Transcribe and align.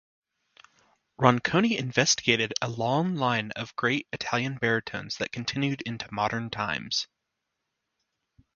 Ronconi 1.19 1.77
instigated 1.77 2.55
a 2.59 2.67
long 2.67 3.15
line 3.17 3.51
of 3.51 3.75
great 3.75 4.07
Italian 4.11 4.55
baritones 4.57 5.17
that 5.17 5.31
continued 5.31 5.83
into 5.83 6.11
modern 6.11 6.49
times. 6.49 7.05